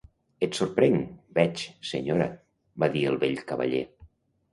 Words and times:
"Et 0.45 0.55
sorprenc, 0.59 0.95
veig, 1.39 1.65
senyora", 1.89 2.27
va 2.85 2.89
dir 2.95 3.05
el 3.11 3.19
vell 3.25 3.37
cavaller. 3.53 3.83